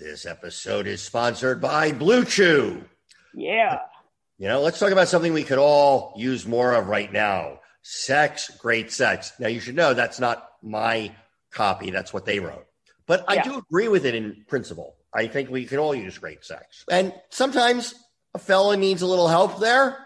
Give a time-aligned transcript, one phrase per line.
[0.00, 2.82] This episode is sponsored by Blue Chew.
[3.34, 3.80] Yeah.
[4.38, 7.60] You know, let's talk about something we could all use more of right now.
[7.82, 9.34] Sex, great sex.
[9.38, 11.14] Now you should know that's not my
[11.50, 11.90] copy.
[11.90, 12.64] That's what they wrote.
[13.06, 13.42] But I Yeah.
[13.42, 14.96] do agree with it in principle.
[15.12, 16.82] I think we can all use great sex.
[16.90, 17.94] And sometimes
[18.32, 19.98] a fella needs a little help there.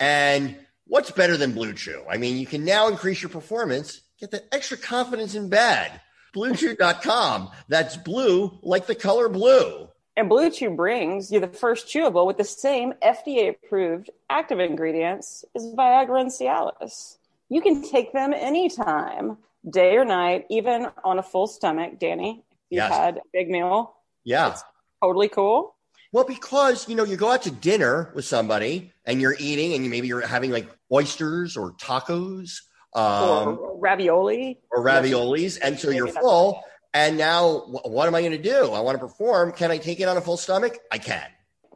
[0.00, 0.56] And
[0.86, 2.02] what's better than Blue Chew?
[2.08, 6.00] I mean, you can now increase your performance, get that extra confidence in bed.
[6.34, 7.50] BlueChew.com.
[7.68, 9.88] That's blue like the color blue.
[10.16, 15.44] And Blue Chew brings you the first chewable with the same FDA approved active ingredients
[15.56, 17.16] as Viagra and Cialis.
[17.48, 21.98] You can take them anytime, day or night, even on a full stomach.
[21.98, 22.92] Danny, if you Yes.
[22.92, 24.56] had a big meal, Yeah.
[25.02, 25.74] totally cool.
[26.12, 29.82] Well, because you know, you go out to dinner with somebody and you're eating, and
[29.82, 32.60] you maybe you're having like oysters or tacos
[32.94, 34.60] um, or ravioli.
[34.70, 36.62] or raviolis, and so you're full.
[36.92, 38.70] And now, wh- what am I going to do?
[38.72, 39.52] I want to perform.
[39.52, 40.78] Can I take it on a full stomach?
[40.92, 41.26] I can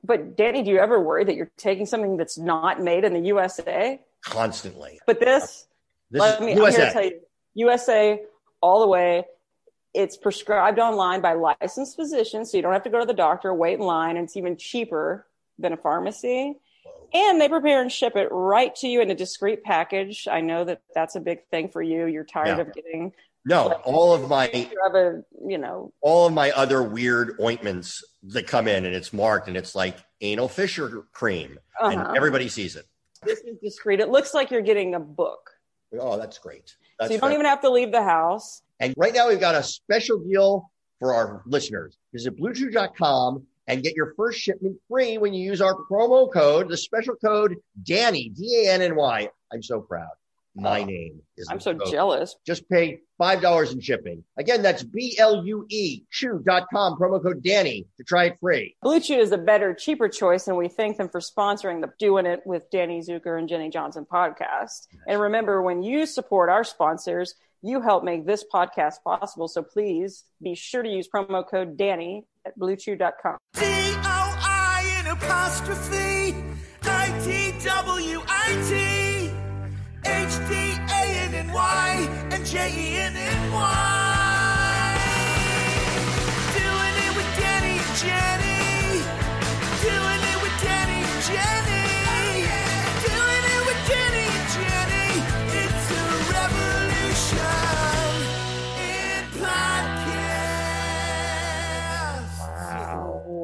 [0.05, 3.21] But Danny, do you ever worry that you're taking something that's not made in the
[3.29, 4.01] USA?
[4.25, 5.01] constantly.
[5.07, 5.67] But this,
[6.11, 6.87] This let me, I'm here USA.
[6.87, 7.21] to tell you,
[7.55, 8.23] USA
[8.61, 9.25] all the way.
[9.95, 13.55] It's prescribed online by licensed physicians, so you don't have to go to the doctor,
[13.55, 15.27] wait in line, and it's even cheaper
[15.59, 16.57] than a pharmacy.
[17.13, 20.29] And they prepare and ship it right to you in a discreet package.
[20.31, 22.07] I know that that's a big thing for you.
[22.07, 22.63] You're tired Yeah.
[22.63, 23.13] of getting
[23.45, 28.05] no, all of my you have a you know all of my other weird ointments
[28.25, 32.09] that come in, and it's marked, and it's like anal fissure cream, uh-huh.
[32.09, 32.85] and everybody sees it.
[33.23, 34.01] this is discreet.
[34.01, 35.51] It looks like you're getting a book,
[35.99, 36.75] Oh, that's great.
[36.99, 38.63] That's so you don't even have to leave the house.
[38.81, 41.97] And right now we've got a special deal for our listeners.
[42.13, 46.77] Visit bluechew.com and get your first shipment free when you use our promo code, the
[46.77, 49.29] special code Danny, D A N N Y.
[49.53, 50.09] I'm so proud.
[50.57, 51.89] My Oh, name is I'm so code.
[51.93, 52.35] jealous.
[52.45, 54.25] Just pay $5 in shipping.
[54.37, 58.75] Again, that's B L U E chew.com, promo code Danny to try it free.
[58.83, 62.27] Blue Chew is a better, cheaper choice, and we thank them for sponsoring the Doing
[62.27, 64.89] It with Danny Zuker and Jenny Johnson podcast.
[65.07, 69.47] And remember, when you support our sponsors, you help make this podcast possible.
[69.49, 73.37] So please be sure to use promo code Danny at bluechew.com.
[73.55, 76.35] D O I N apostrophe
[76.83, 79.31] I T W I T
[80.09, 80.55] H D
[80.91, 83.98] A N N Y and J E N N Y.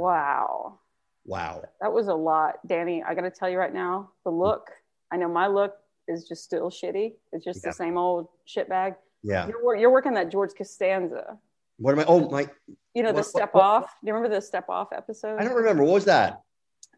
[0.05, 0.79] Wow.
[1.25, 1.63] Wow.
[1.81, 2.57] That was a lot.
[2.67, 4.69] Danny, I got to tell you right now, the look,
[5.11, 5.75] I know my look
[6.09, 7.15] is just still shitty.
[7.33, 7.71] It's just Yeah.
[7.71, 8.97] the same old shit bag.
[9.23, 9.49] Yeah.
[9.49, 11.39] You're, you're working that George Costanza.
[11.79, 12.05] What am I?
[12.05, 12.47] Oh, my.
[12.95, 13.97] You know, the What- what- step what- off.
[14.03, 15.41] Do you remember the step off episode?
[15.41, 15.83] I don't remember.
[15.85, 16.43] What was that?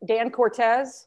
[0.04, 1.06] Dan Cortese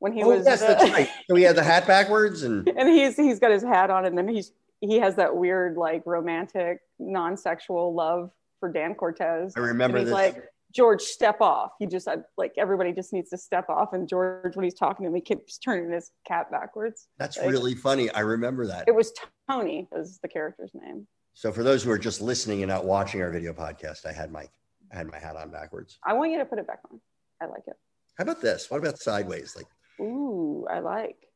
[0.00, 1.08] when he oh, was yes, the- that's right.
[1.30, 2.68] So he had the hat backwards and.
[2.76, 6.02] and he's he's got his hat on and then he's he has that weird like
[6.04, 9.54] romantic non-sexual love for Dan Cortese.
[9.56, 10.12] I remember this.
[10.12, 10.42] like
[10.74, 11.72] George step off.
[11.78, 15.06] He just had like everybody just needs to step off and George when he's talking
[15.06, 17.08] to he keeps turning his cap backwards.
[17.18, 18.10] That's like- really funny.
[18.10, 18.84] I remember that.
[18.86, 19.12] It was
[19.48, 21.06] Tony is the character's name.
[21.34, 24.30] So for those who are just listening and not watching our video podcast, I had
[24.30, 24.46] my
[24.92, 25.98] I had my hat on backwards.
[26.04, 27.00] I want you to put it back on.
[27.40, 27.76] I like it.
[28.16, 28.70] How about this?
[28.70, 29.54] What about sideways?
[29.56, 29.66] Like
[30.00, 31.27] Ooh, I like.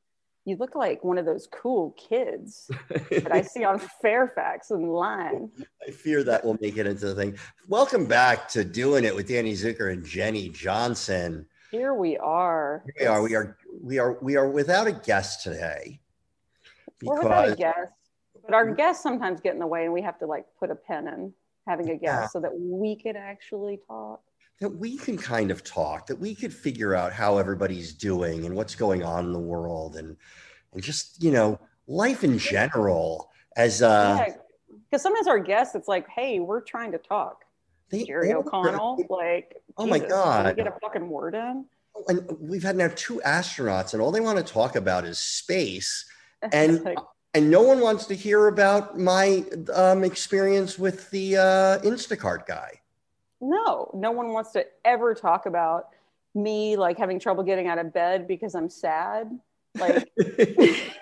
[0.44, 2.68] You look like one of those cool kids
[3.10, 5.50] that I see on Fairfax and line.
[5.86, 7.36] I fear that will make it into the thing.
[7.68, 11.46] Welcome back to doing it with Danny Zuker and Jenny Johnson.
[11.70, 12.82] Here we are.
[12.98, 13.22] Here we are.
[13.22, 16.00] We are we are we are without a guest today.
[17.04, 17.78] We're without a guest,
[18.44, 20.74] but our guests sometimes get in the way, and we have to like put a
[20.74, 21.32] pen in
[21.68, 22.26] having a guest Yeah.
[22.26, 24.20] so that we can actually talk.
[24.62, 28.54] That we can kind of talk, that we could figure out how everybody's doing and
[28.54, 30.16] what's going on in the world and
[30.72, 34.34] and just, you know, life in general as uh yeah,
[34.88, 37.44] because sometimes our guests, it's like, hey, we're trying to talk.
[37.90, 40.56] they Jerry O'Connell, like, Oh my Jesus, can we God.
[40.56, 41.64] get a fucking word in.
[42.08, 46.06] and we've had now two astronauts and all they want to talk about is space
[46.52, 46.98] And- Like,
[47.34, 49.42] and no one wants to hear about my
[49.74, 52.81] um, experience with the uh, Instacart guy.
[53.42, 55.88] No, no one wants to ever talk about
[56.34, 59.38] me like having trouble getting out of bed because I'm sad.
[59.78, 60.10] Like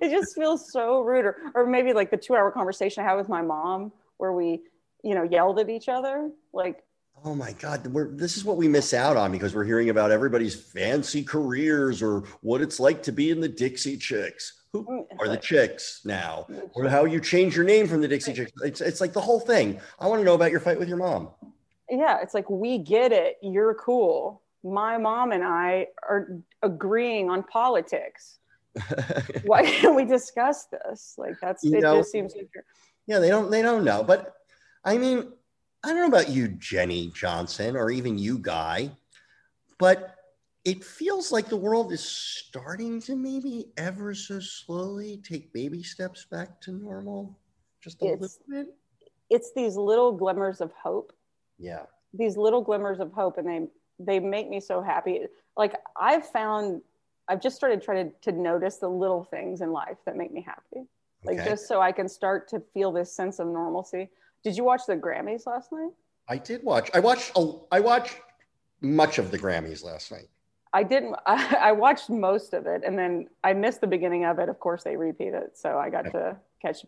[0.00, 1.24] it just feels so rude.
[1.24, 4.60] Or, or maybe like the two hour conversation I had with my mom where we,
[5.02, 6.30] you know, yelled at each other.
[6.52, 6.82] Like,
[7.24, 10.10] Oh my God, we're, this is what we miss out on because we're hearing about
[10.10, 14.54] everybody's fancy careers or what it's like to be in the Dixie Chicks.
[14.72, 16.46] Who Mm, are the chicks now?
[16.74, 18.52] Or how you change your name from the Dixie Chicks.
[18.62, 19.80] It's, it's like the whole thing.
[19.98, 21.28] I want to know about your fight with your mom.
[21.90, 23.36] yeah, it's like, we get it.
[23.42, 24.42] You're cool.
[24.62, 28.38] My mom and I are agreeing on politics.
[29.44, 31.14] Why can't we discuss this?
[31.16, 32.48] Like, that's You it, know- just seems like
[33.06, 34.02] Yeah, they don't they don't know.
[34.04, 34.34] But
[34.84, 35.32] I mean,
[35.84, 38.90] I don't know about you, Jenny Johnson, or even you, Guy,
[39.78, 40.14] but
[40.64, 46.26] it feels like the world is starting to maybe ever so slowly take baby steps
[46.30, 47.38] back to normal.
[47.80, 48.20] Just a It's-
[48.50, 48.74] little bit.
[49.30, 51.12] it's these little glimmers of hope
[51.58, 51.84] Yeah.
[52.14, 53.68] these little glimmers of hope and they
[54.00, 55.26] they make me so happy
[55.56, 56.80] like i've found
[57.28, 60.40] i've just started trying to, to notice the little things in life that make me
[60.40, 60.86] happy
[61.24, 61.50] like Okay.
[61.50, 64.08] just so i can start to feel this sense of normalcy
[64.44, 65.90] did you watch the grammys last night
[66.30, 66.90] I did watch.
[66.92, 67.32] I watched.
[67.36, 68.20] A, I watched
[68.82, 70.28] much of the Grammys last night.
[70.72, 74.38] i didn't I, I watched most of it and then i missed the beginning of
[74.38, 76.84] it of course they repeat it so i got to catch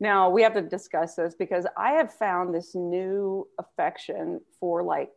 [0.00, 5.12] now we have to discuss this because i have found this new affection for like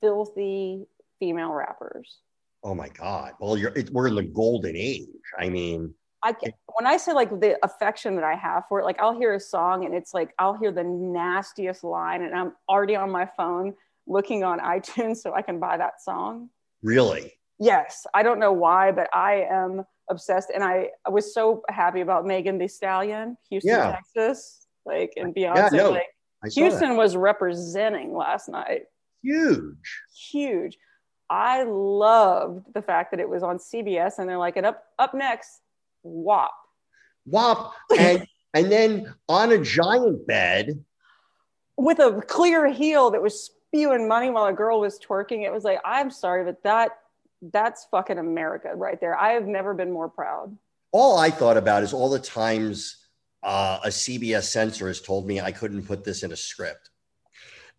[0.00, 0.86] filthy
[1.18, 2.18] female rappers
[2.64, 3.32] Oh my God.
[3.40, 3.72] Well, you're.
[3.76, 5.08] It, we're in the golden age.
[5.36, 5.92] I mean,
[6.24, 9.16] I can, when I say like the affection that I have for it, like I'll
[9.18, 13.10] hear a song and it's like I'll hear the nastiest line and I'm already on
[13.10, 13.74] my phone
[14.06, 16.48] looking on iTunes so I can buy that song.
[16.82, 17.32] really.
[17.58, 22.00] Yes, I don't know why, but I am obsessed and I, I was so happy
[22.00, 23.92] about Megan Thee Stallion, Houston, Yeah.
[23.92, 25.72] Texas, like and Beyonce.
[25.72, 26.08] no, like
[26.54, 26.96] Houston that.
[26.96, 28.82] was representing last night.
[29.22, 30.00] Huge.
[30.32, 30.76] Huge.
[31.30, 35.14] I loved the fact that it was on CBS and they're like, and up up
[35.14, 35.60] next,
[36.02, 36.52] WAP.
[37.26, 37.72] WAP.
[37.98, 40.84] And and then on a giant bed.
[41.76, 45.44] with a clear heel that was spewing money while a girl was twerking.
[45.46, 46.92] It was like, I'm sorry, but that
[47.50, 49.18] that's fucking America right there.
[49.18, 50.56] I have never been more proud.
[50.92, 52.98] all I thought about is all the times
[53.42, 56.90] uh, a CBS censor has told me I couldn't put this in a script.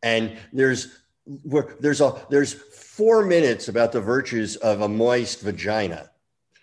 [0.02, 1.00] And there's
[1.44, 6.10] where there's a there's four minutes about the virtues of a moist vagina.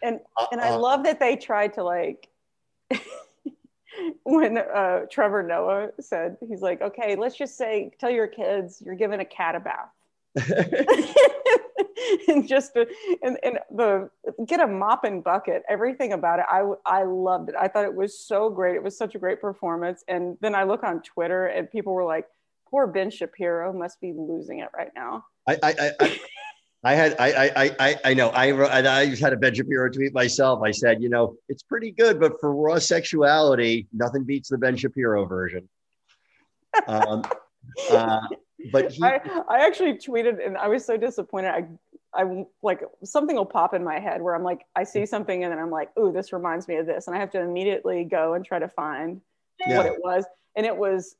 [0.02, 2.28] And Uh, and I uh, love that they tried to like
[4.24, 8.94] when uh, Trevor Noah said he's like, okay, let's just say tell your kids you're
[8.94, 9.90] giving a cat a bath.
[12.28, 12.86] and just to,
[13.22, 14.08] and, and the
[14.46, 16.46] get a mop and bucket everything about it.
[16.48, 17.56] I, I loved it.
[17.58, 18.76] I thought it was so great.
[18.76, 20.04] It was such a great performance.
[20.08, 22.26] And then i look on twitter and people were like
[22.70, 25.24] poor ben shapiro must be losing it right now.
[25.48, 26.20] I I I,
[26.82, 29.90] I, had I, I I I I know I wrote I, had a Ben Shapiro
[29.90, 30.62] tweet myself.
[30.62, 34.76] I said, you know, it's pretty good, but for raw sexuality, nothing beats the Ben
[34.76, 35.68] Shapiro version.
[36.86, 37.22] Um,
[37.90, 38.20] uh,
[38.72, 41.66] but he, I, I actually tweeted and i was so disappointed i
[42.12, 45.52] I like something will pop in my head where I'm like, I see something and
[45.52, 47.06] then I'm like, ooh, this reminds me of this.
[47.06, 49.20] And I have to immediately go and try to find
[49.66, 50.24] what it was.
[50.56, 51.14] And it was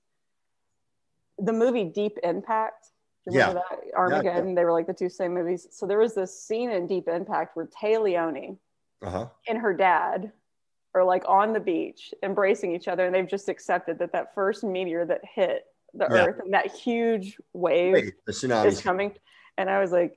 [1.39, 2.89] the movie Deep Impact.
[3.27, 3.79] Do you remember that?
[3.97, 4.55] Armageddon.
[4.55, 5.67] They were like the two same movies.
[5.71, 8.57] So there was this scene in Deep Impact where Téa Leoni
[9.03, 9.29] uh-huh.
[9.47, 10.33] and her dad
[10.95, 13.05] are like on the beach embracing each other.
[13.07, 15.65] And they've just accepted that that first meteor that hit
[15.95, 16.27] the Yeah.
[16.27, 18.67] earth and that huge wave Wait, the tsunami.
[18.67, 19.13] is coming.
[19.59, 20.17] And I was like,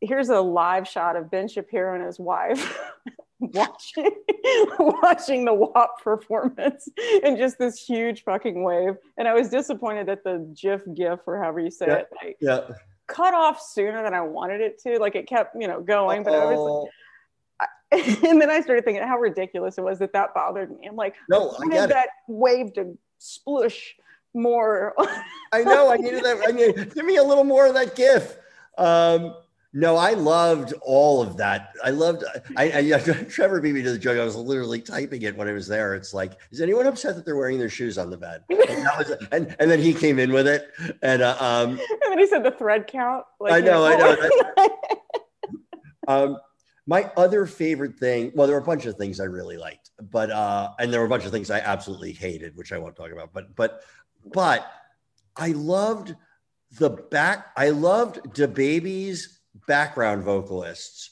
[0.00, 2.78] here's a live shot of Ben Shapiro and his wife
[3.52, 4.10] watching
[4.78, 6.88] watching the WAP performance
[7.24, 8.94] and just this huge fucking wave.
[9.18, 11.94] And I was disappointed that the GIF GIF or however you say Yeah.
[11.96, 12.60] it like Yeah.
[13.06, 14.98] cut off sooner than I wanted it to.
[14.98, 16.88] Like it kept, you know, going, but I was Oh,
[17.92, 20.86] and then I started thinking how ridiculous it was that that bothered me.
[20.88, 21.88] I'm like, no, I I wanted it.
[21.90, 23.94] that wave to splush
[24.34, 24.94] more.
[25.52, 25.90] I know.
[25.90, 26.38] I needed that.
[26.44, 28.36] I need, give me a little more of that GIF.
[28.76, 29.36] Um,
[29.76, 31.74] no, I loved all of that.
[31.82, 32.22] I loved.
[32.56, 34.20] I, I Trevor beat me to the joke.
[34.20, 35.96] I was literally typing it when I was there.
[35.96, 38.44] It's like, is anyone upset that they're wearing their shoes on the bed?
[38.48, 40.70] And, that was, and, and then he came in with it,
[41.02, 43.24] and uh, um, and then he said the thread count.
[43.40, 44.68] Like, I you know, I know.
[46.08, 46.38] um,
[46.86, 48.30] my other favorite thing.
[48.32, 51.06] Well, there were a bunch of things I really liked, but uh, and there were
[51.06, 53.32] a bunch of things I absolutely hated, which I won't talk about.
[53.32, 53.80] But but
[54.32, 54.70] but
[55.36, 56.14] I loved
[56.78, 57.48] the back.
[57.56, 61.10] I loved the baby's background vocalists.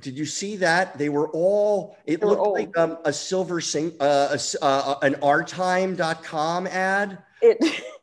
[0.00, 0.96] Did you see that?
[0.96, 1.96] They were all.
[2.06, 2.58] It They were looked old.
[2.58, 7.18] like um, a silver sing, uh, a s- uh, an rtime.com ad.
[7.42, 7.58] it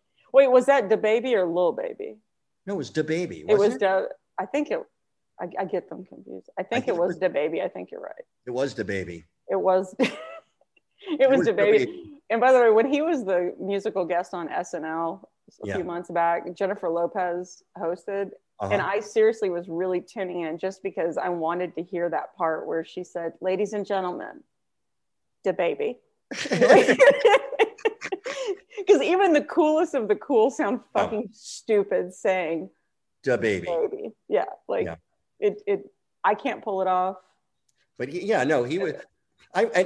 [0.33, 2.17] Wait, was that the baby or little Baby?
[2.67, 3.43] No, it was the baby.
[3.47, 4.09] It was the.
[4.39, 4.79] I think it.
[5.41, 6.49] I, I get them confused.
[6.59, 7.61] I think think it it was the baby.
[7.61, 8.25] I think you're right.
[8.45, 9.25] It was the baby.
[9.47, 9.95] It was.
[9.99, 12.19] it was was the baby.
[12.29, 15.23] And by the way, when he was the musical guest on SNL
[15.63, 15.75] a Yeah.
[15.77, 18.31] few months back, Jennifer Lopez hosted,
[18.61, 18.73] Uh-huh.
[18.73, 22.67] and I seriously was really tuning in just because I wanted to hear that part
[22.67, 24.43] where she said, "Ladies and gentlemen,
[25.43, 25.99] the baby."
[28.77, 31.03] Because even the coolest of the cool sound Oh.
[31.03, 32.69] fucking stupid saying
[33.23, 33.67] the baby.
[33.67, 34.11] baby.
[34.27, 34.95] Yeah, like Yeah.
[35.39, 35.61] it.
[35.67, 35.93] It.
[36.23, 37.17] I can't pull it off.
[37.97, 38.93] But he- yeah, no, he was.
[39.53, 39.79] I, I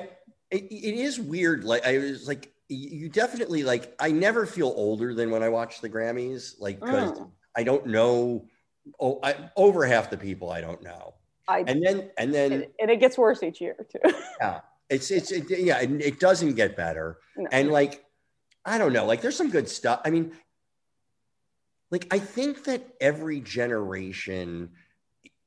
[0.51, 1.63] it, it is weird.
[1.63, 3.94] Like I was like, you definitely like.
[4.00, 7.32] I never feel older than when I watch the Grammys, like because Mm.
[7.58, 8.46] I don't know.
[9.00, 11.13] Oh, I, over half the people I don't know,
[11.48, 14.00] I and then and then and, and it gets worse each year too.
[14.42, 17.20] yeah, it's it's it, yeah, it, it doesn't get better.
[17.38, 17.48] No.
[17.52, 18.04] And like,
[18.66, 20.02] I don't know, like there's some good stuff.
[20.06, 20.34] I mean,
[21.92, 24.72] like I think that every generation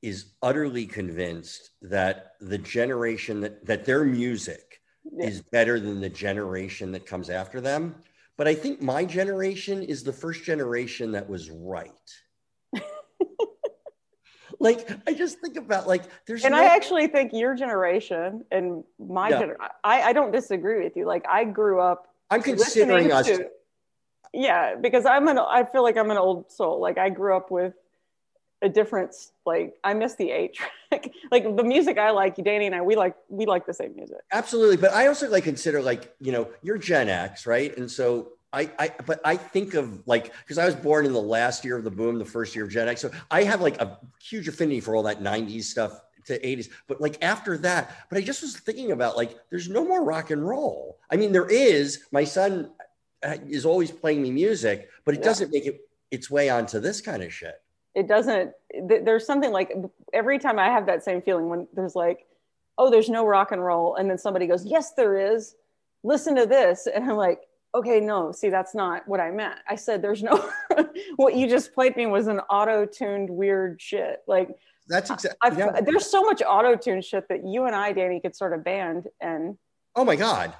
[0.02, 5.26] is utterly convinced that the generation that that their music Yeah.
[5.28, 8.02] is better than the generation that comes after them.
[8.36, 11.90] But I think my generation is the first generation that was right.
[14.58, 18.84] Like I just think about like there's and no- I actually think your generation and
[18.98, 19.42] my Yeah.
[19.42, 21.06] gener- I, I don't disagree with you.
[21.06, 23.50] Like I grew up I'm considering us to-
[24.32, 26.80] yeah, because I'm an I feel like I'm an old soul.
[26.80, 27.74] Like I grew up with
[28.62, 31.10] a different like I miss the eight track.
[31.30, 34.18] like the music I like, Danny and I, we like we like the same music.
[34.32, 37.76] Absolutely, but I also like consider like you know you're Gen X, right?
[37.76, 41.20] And so I, I but I think of like because I was born in the
[41.20, 43.80] last year of the boom, the first year of Gen X, so I have like
[43.80, 46.68] a huge affinity for all that '90s stuff to '80s.
[46.86, 50.30] But like after that, but I just was thinking about like there's no more rock
[50.30, 50.98] and roll.
[51.10, 52.04] I mean, there is.
[52.12, 52.70] My son
[53.22, 55.24] uh, is always playing me music, but it Yeah.
[55.24, 57.60] doesn't make it its way onto this kind of shit.
[57.94, 58.52] It doesn't.
[58.88, 59.72] th- There's something like
[60.12, 62.26] every time I have that same feeling when there's like,
[62.78, 65.56] oh, there's no rock and roll, and then somebody goes, yes, there is.
[66.04, 67.40] Listen to this, and I'm like,
[67.76, 69.56] okay, no, see, that's not what I meant.
[69.68, 70.50] I said there's no.
[71.16, 74.22] what you just played me was an auto-tuned weird shit.
[74.26, 74.56] Like
[74.88, 75.38] That's exactly.
[75.42, 79.08] I've, there's so much auto-tune shit that you and I, Danny, could start a band,
[79.20, 79.56] and
[79.94, 80.54] Oh my god!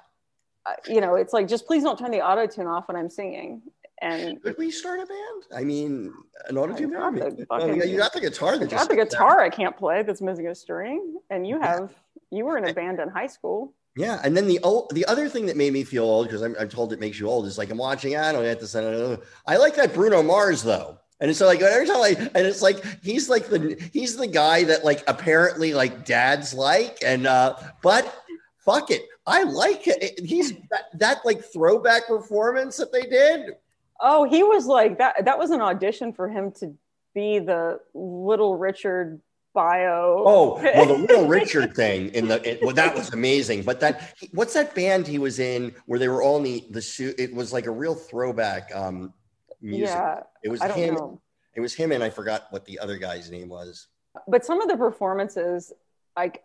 [0.66, 3.62] uh, you know, it's like just please don't turn the auto-tune off when I'm singing.
[4.02, 5.42] And Could we start a band?
[5.54, 6.12] I mean,
[6.49, 7.16] an auto tune band.
[7.16, 8.54] the you got the guitar.
[8.54, 11.58] I That got just the guitar I can't play that's missing a string, and you
[11.58, 11.66] Yeah.
[11.80, 11.94] have
[12.30, 13.73] you were in a band in high school.
[13.96, 16.54] Yeah, and then the old, the other thing that made me feel old because I'm,
[16.60, 18.14] I'm told it makes you old is like I'm watching.
[18.14, 18.76] I don't get this.
[18.76, 19.20] I don't.
[19.46, 22.84] I like that Bruno Mars though, and it's like every time I and it's like
[23.02, 28.14] he's like the he's the guy that like apparently like dads like, and uh but
[28.58, 30.20] fuck it, I like it.
[30.22, 33.52] He's that, that like throwback performance that they did.
[33.98, 35.24] Oh, he was like that.
[35.24, 36.74] That was an audition for him to
[37.14, 39.22] be the Little Richard
[39.56, 40.22] bio.
[40.25, 43.62] Oh, well, the Little Richard thing in the it, well, that was amazing.
[43.62, 46.82] But that what's that band he was in where they were all in the, the
[46.82, 47.18] suit?
[47.18, 49.12] It was like a real throwback um
[49.60, 49.96] music.
[49.96, 50.20] yeah.
[50.44, 50.94] It was I don't him.
[50.94, 51.20] know,
[51.56, 53.88] It was him, and I forgot what the other guy's name was.
[54.28, 55.72] but some of the performances,
[56.16, 56.44] like,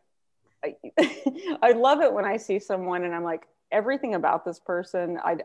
[0.64, 0.76] I,
[1.62, 5.20] I love it when I see someone and I'm like, everything about this person.
[5.24, 5.38] I,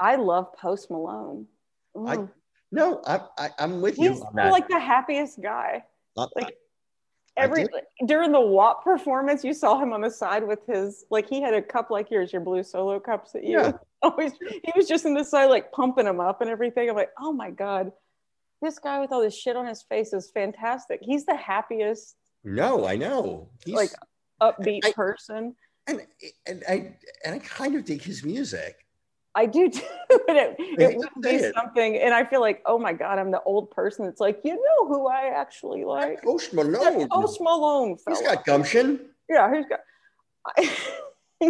[0.00, 1.46] I love Post Malone.
[2.06, 2.26] I-.
[2.70, 5.84] No, I, I, I'm with you He's like the happiest guy.
[6.18, 7.68] Not- like, I Every
[8.06, 11.54] during the WAP performance, you saw him on the side with his like he had
[11.54, 13.72] a cup like yours, your blue solo cups that you Yeah.
[14.02, 14.32] always.
[14.40, 16.90] He was just in the side like pumping them up and everything.
[16.90, 17.92] I'm like, oh my god,
[18.60, 20.98] this guy with all this shit on his face is fantastic.
[21.00, 23.50] He's the happiest, no, I know.
[23.64, 23.92] He's like
[24.42, 25.54] upbeat I- person.
[25.86, 26.04] and,
[26.48, 28.74] and I and I kind of dig his music.
[29.38, 29.80] I do too.
[30.10, 31.54] it, it would be it.
[31.54, 34.06] something, and I feel like, oh my god, I'm the old person.
[34.06, 36.22] It's like you know who I actually like.
[36.24, 37.08] Post That Malone.
[37.08, 38.16] Post Malone fella.
[38.16, 39.00] He's got gumption.
[39.28, 39.80] yeah, he's got.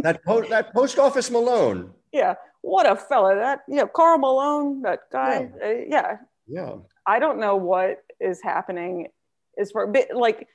[0.02, 1.94] That that post office Malone.
[2.12, 5.48] yeah, what a fella that you know, Karl Malone, that guy.
[5.64, 6.74] Uh, yeah, Yeah.
[7.06, 9.08] I don't know what is happening
[9.58, 10.46] as far but like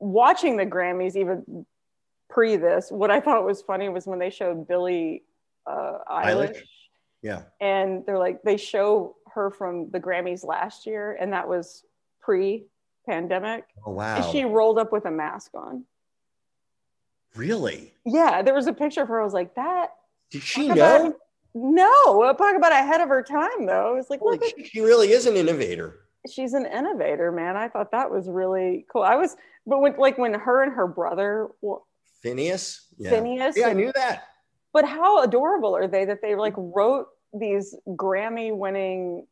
[0.00, 1.66] watching the Grammys even
[2.28, 2.90] pre this.
[2.90, 5.22] What I thought was funny was when they showed Billie
[5.66, 6.62] uh, Eilish, Eilish?
[7.22, 7.42] Yeah.
[7.60, 11.84] and they're like they show her from the Grammys last year, and that was
[12.20, 12.66] pre
[13.08, 14.16] pandemic, Oh wow.
[14.16, 15.84] and she rolled up with a mask on.
[17.34, 17.92] really?
[18.04, 19.20] Yeah, there was a picture of her.
[19.20, 19.90] I was like, that.
[20.30, 20.74] Did she know?
[20.74, 21.14] about-
[21.54, 23.96] no, talk about ahead of her time though.
[23.98, 25.98] It's like, Holy look at she really is an innovator.
[26.30, 27.58] she's an innovator, man.
[27.58, 29.02] I thought that was really cool.
[29.02, 31.48] I was, but when like when her and her brother,
[32.24, 32.78] Finneas.
[32.96, 33.10] Yeah.
[33.10, 34.24] Finneas, Yeah, I knew that.
[34.72, 39.26] But how adorable are they that they like wrote these Grammy winning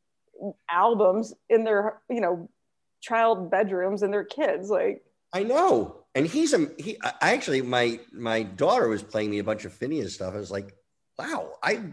[0.70, 2.48] albums in their, you know,
[3.00, 4.70] child bedrooms and their kids.
[4.70, 5.96] Like, I know.
[6.14, 6.98] And he's a he.
[7.02, 10.34] I actually my my daughter was playing me a bunch of Finneas stuff.
[10.34, 10.74] I was like,
[11.18, 11.84] wow, I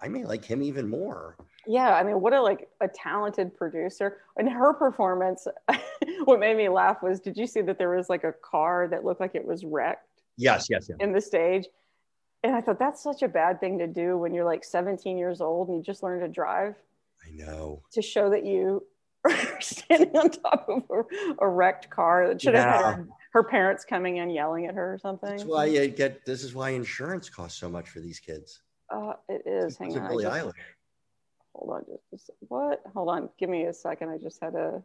[0.00, 1.36] I may like him even more.
[1.66, 4.18] yeah, I mean, what a like a talented producer.
[4.36, 5.46] And her performance,
[6.24, 9.04] what made me laugh was, did you see that there was like a car that
[9.04, 10.96] looked like it was wrecked Yes, yes, yes.
[11.00, 11.66] in the stage?
[12.42, 15.40] And I thought that's such a bad thing to do when you're like 17 years
[15.40, 16.74] old and you just learned to drive
[17.26, 17.82] I know.
[17.92, 18.86] to show that you
[19.24, 23.42] are standing on top of a, a wrecked car that should have had her, her
[23.42, 25.30] parents coming in yelling at her or something.
[25.30, 26.24] That's why you get.
[26.24, 28.62] This is why insurance costs so much for these kids.
[28.94, 29.76] Uh, it is.
[29.76, 30.06] Hang It's on.
[30.08, 30.52] Billie just- Eilish.
[31.52, 31.84] hold on.
[31.88, 32.82] Just, just what?
[32.94, 33.28] Hold on.
[33.38, 34.10] Give me a second.
[34.10, 34.80] I just had a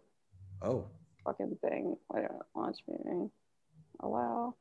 [0.64, 0.86] Oh,
[1.24, 1.96] fucking thing.
[2.12, 2.42] Wait, a minute.
[2.56, 3.30] launch meeting.
[4.00, 4.56] Allow.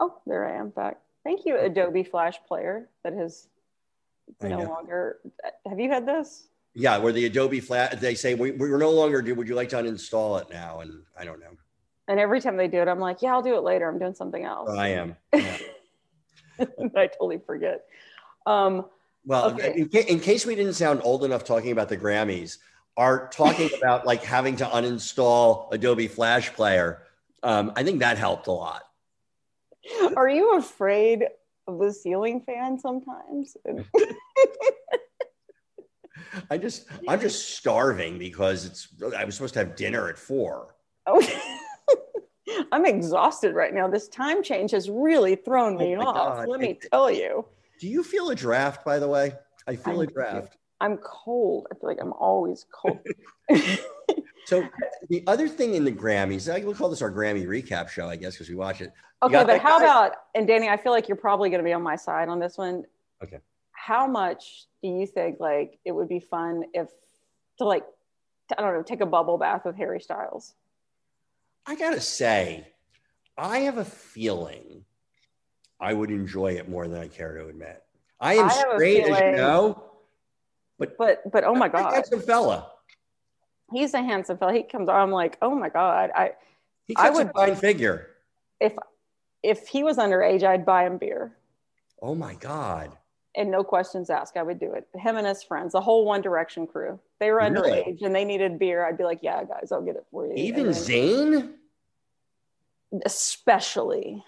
[0.00, 0.96] Oh, there I am back.
[1.24, 2.88] Thank you, Adobe Flash Player.
[3.02, 3.48] That has
[4.42, 5.18] no longer.
[5.68, 6.48] Have you had this?
[6.74, 6.98] yeah.
[6.98, 9.34] Where the Adobe Flash, they say we, we're no longer do.
[9.34, 10.80] Would you like to uninstall it now?
[10.80, 11.50] And I don't know.
[12.08, 13.88] And every time they do it, I'm like, yeah, I'll do it later.
[13.88, 14.68] I'm doing something else.
[14.72, 15.16] Oh, I am.
[15.32, 15.56] Yeah.
[16.96, 17.84] I totally forget.
[18.46, 18.84] Um,
[19.26, 19.74] Well, Okay.
[19.76, 22.58] in, ca- in case we didn't sound old enough talking about the Grammys,
[22.96, 27.02] are talking about like having to uninstall Adobe Flash Player.
[27.42, 28.82] Um, I think that helped a lot.
[30.16, 31.24] are you afraid
[31.66, 33.56] of the ceiling fan sometimes?
[36.50, 38.88] I just, I'm just starving because it's.
[39.16, 40.74] I was supposed to have dinner at four.
[41.06, 41.22] Oh,
[42.72, 43.88] I'm exhausted right now.
[43.88, 46.36] This time change has really thrown me Oh off.
[46.38, 46.48] God.
[46.48, 47.46] Let me tell you.
[47.80, 48.84] Do you feel a draft?
[48.84, 49.32] By the way,
[49.66, 50.56] I feel I a draft.
[50.80, 51.66] I'm cold.
[51.72, 53.00] I feel like I'm always cold.
[54.44, 54.68] So
[55.08, 58.16] the other thing in the Grammys, I we'll call this our Grammy recap show, I
[58.16, 58.92] guess, because we watch it.
[59.22, 59.84] okay, but how guy?
[59.84, 60.68] about and Danny?
[60.68, 62.84] I feel like you're probably going to be on my side on this one.
[63.22, 63.38] Okay.
[63.72, 66.88] How much do you think like it would be fun if
[67.58, 67.84] to like
[68.56, 70.54] I don't know take a bubble bath with Harry Styles?
[71.66, 72.68] I gotta say,
[73.38, 74.84] I have a feeling
[75.80, 77.82] I would enjoy it more than I care to admit.
[78.20, 79.84] I am I straight, as you feeling- know,
[80.78, 82.70] but But but oh my god, that's a fella.
[83.74, 84.52] He's a handsome fellow.
[84.52, 84.96] He comes on.
[84.96, 86.10] I'm like oh my god.
[86.14, 86.32] I
[86.86, 88.08] He I would- a fine figure.
[88.60, 88.74] if
[89.42, 91.36] if he was underage, I'd buy him beer.
[92.00, 92.92] Oh my god!
[93.36, 94.86] and no questions asked, I would do it.
[94.94, 97.00] Him and his friends, the whole One Direction crew.
[97.18, 97.70] They were Really?
[97.82, 98.86] underage and they needed beer.
[98.86, 101.52] I'd be like, "Yeah, guys, I'll get it for you." Even then- Zayn.
[103.04, 104.24] especially,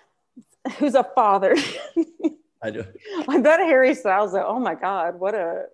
[0.78, 1.54] who's a father.
[2.62, 2.85] I do.
[3.28, 4.32] I bet Harry Styles.
[4.32, 5.66] Though, oh my God, what a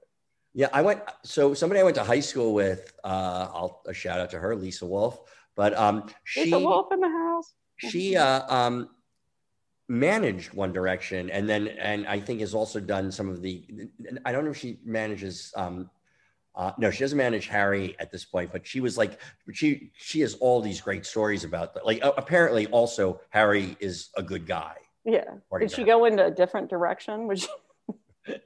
[0.55, 1.01] Yeah, I went.
[1.25, 2.93] So somebody I went to high school with.
[3.03, 5.21] Uh, I'll a shout out to her, Lisa Wolf.
[5.57, 7.55] But um, she a wolf in the house.
[7.77, 8.91] she uh, um,
[9.89, 13.65] managed One Direction, and then and I think has also done some of the.
[14.25, 15.53] I don't know if she manages.
[15.57, 15.91] Um,
[16.55, 19.19] uh, no, she doesn't manage Harry at this point, but she was like,
[19.53, 21.87] she she has all these great stories about that.
[21.87, 24.77] Like apparently, also Harry is a good guy.
[25.05, 25.25] Yeah.
[25.59, 27.27] Did she go into a different direction?
[27.27, 27.49] Which
[28.27, 28.35] she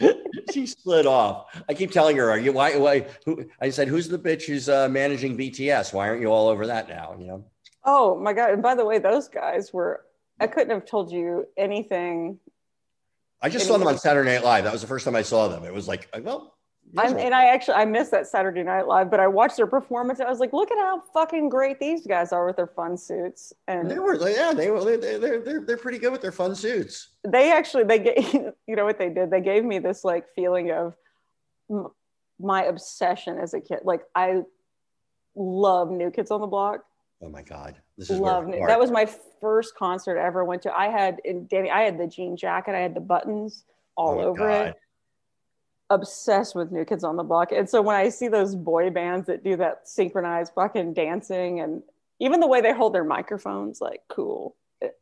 [0.66, 1.46] split off.
[1.68, 2.76] I keep telling her, "Are you why?
[2.76, 5.92] Why?" Who, I said, "Who's the bitch who's uh, managing BTS?
[5.92, 7.44] Why aren't you all over that now?" You know.
[7.84, 8.50] oh my God!
[8.50, 10.04] And by the way, those guys were.
[10.42, 12.38] I couldn't have told you anything
[13.42, 14.64] I just saw them on Saturday Night Live.
[14.64, 15.64] That was the first time I saw them.
[15.64, 16.56] It was like, well,
[16.96, 20.20] and I actually I missed that Saturday Night Live, but I watched their performance.
[20.20, 23.52] I was like, look at how fucking great these guys are with their fun suits,
[23.68, 26.54] and they were, yeah, they were, they, they're, they're, they're pretty good with their fun
[26.54, 27.10] suits.
[27.26, 28.32] they actually they gave
[28.66, 29.30] you know what they did.
[29.30, 30.94] They gave me this like feeling of
[32.38, 33.80] my obsession as a kid.
[33.84, 34.42] Like I
[35.36, 36.84] love New Kids on the Block.
[37.22, 38.66] Oh my God, this is Love New.
[38.66, 39.06] That was my
[39.40, 40.74] first concert I ever went to.
[40.76, 41.70] I had in Danny.
[41.70, 42.74] I had the jean jacket.
[42.74, 43.64] I had the buttons
[43.96, 44.66] all Oh over God.
[44.68, 44.76] it.
[45.90, 47.52] Obsessed with New Kids on the Block.
[47.52, 51.82] And so when I see those boy bands that do that synchronized fucking dancing and
[52.20, 54.56] even the way they hold their microphones, like cool.
[54.80, 54.98] It-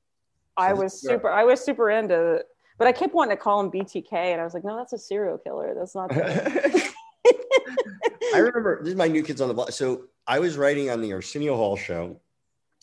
[0.56, 1.30] I was super.
[1.30, 2.42] I was super into.
[2.78, 4.98] But I kept wanting to call him BTK, and I was like, no, that's a
[4.98, 5.74] serial killer.
[5.76, 6.12] That's not.
[8.34, 9.72] I remember this is my new kids on the block.
[9.72, 12.20] So I was writing on the Arsenio Hall show,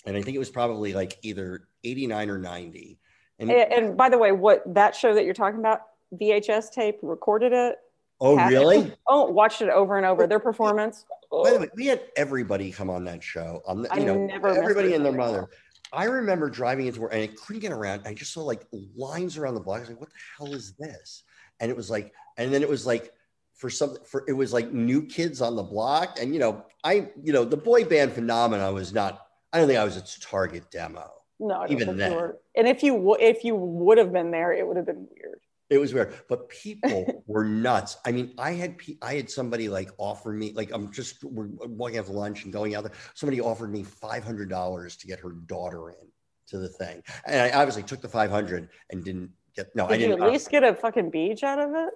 [0.05, 2.99] and I think it was probably like either 89 or 90.
[3.39, 5.81] And and, and by the way, what that show that you're talking about,
[6.13, 7.77] VHS tape, recorded it.
[8.21, 8.93] Oh, really?
[9.07, 10.27] Oh, watched it over and over.
[10.27, 11.05] Their performance.
[11.31, 13.61] By the way, we had everybody come on that show.
[13.67, 15.49] On the, I know, never everybody and their mother.
[15.93, 18.01] I remember driving into work and I couldn't get around.
[18.05, 19.77] I just saw like lines around the block.
[19.77, 21.23] I was like, "What the hell is this?"
[21.59, 23.13] And it was like, and then it was like
[23.53, 26.17] for something for it was like new kids on the block.
[26.19, 29.27] And you know, I you know the boy band phenomena was not.
[29.53, 31.11] I don't think I was its target demo.
[31.39, 32.11] No, Even then.
[32.11, 32.39] you were.
[32.55, 35.39] And if you w- if you would have been there, it would have been weird.
[35.69, 37.97] It was weird, but people were nuts.
[38.05, 41.47] I mean, I had pe- I had somebody like offer me like I'm just we're
[41.67, 42.93] walking out to lunch and going out there.
[43.15, 46.07] Somebody offered me five hundred dollars to get her daughter in
[46.47, 49.85] to the thing, and I obviously took the five hundred and didn't get no.
[49.85, 50.23] I Did you didn't.
[50.23, 51.93] at least get a fucking beach out of it?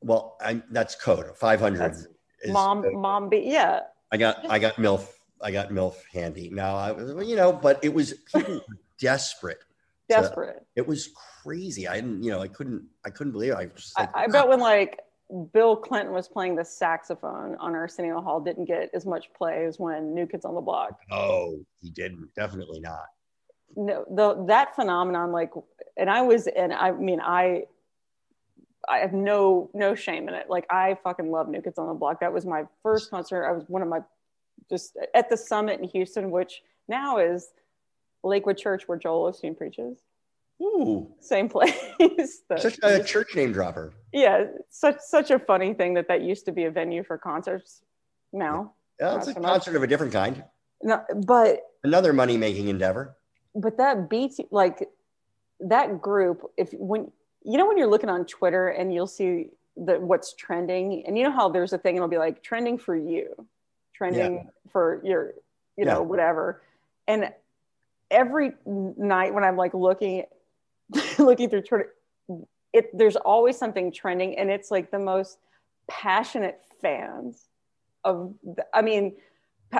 [0.00, 1.36] well, I, that's code.
[1.36, 1.94] Five hundred.
[2.48, 3.80] Mom, mom, be yeah.
[4.12, 5.08] I got I got milf.
[5.40, 6.50] I got milf handy.
[6.50, 8.60] Now I was you know, but it was people
[9.42, 9.58] were
[10.08, 10.46] desperate.
[10.46, 10.66] Desperate.
[10.76, 11.10] it was
[11.42, 11.86] crazy.
[11.88, 13.56] I didn't, you know, I couldn't, I couldn't believe it.
[13.56, 15.00] I just like, I, I bet when like
[15.52, 19.78] Bill Clinton was playing the saxophone on Arsenio Hall didn't get as much play as
[19.78, 20.98] when New Kids on the Block.
[21.10, 22.30] oh, he didn't.
[22.34, 23.04] Definitely not.
[23.76, 25.50] No, the that phenomenon, like,
[25.98, 27.64] and I was, and I mean, I,
[28.88, 30.48] I have no no shame in it.
[30.48, 32.20] Like, I fucking love New Kids on the Block.
[32.20, 33.44] That was my first concert.
[33.46, 34.00] I was one of my,
[34.70, 37.50] just at the Summit in Houston, which now is
[38.24, 39.98] Lakewood Church, where Joel Osteen preaches.
[40.60, 41.72] Ooh, Same place.
[41.98, 43.92] The- such a church name dropper.
[44.12, 47.82] yeah, such such a funny thing that that used to be a venue for concerts.
[48.32, 49.48] Now, Yeah, it's a so much.
[49.50, 50.42] concert of a different kind.
[50.82, 53.16] no, but Another money making endeavor.
[53.54, 54.88] but that beats like
[55.60, 56.42] that group.
[56.56, 57.12] If when
[57.44, 61.22] you know when you're looking on Twitter and you'll see the what's trending, and you
[61.22, 63.32] know how there's a thing and it'll be like trending for you,
[63.94, 65.34] trending for your,
[65.76, 66.06] you know, Yeah.
[66.10, 66.62] whatever,
[67.06, 67.32] and
[68.10, 70.24] every night when I'm like looking
[71.18, 71.94] looking through Twitter,
[72.72, 75.38] it there's always something trending, and it's like the most
[75.88, 77.48] passionate fans
[78.04, 78.34] of.
[78.42, 79.16] The, I mean,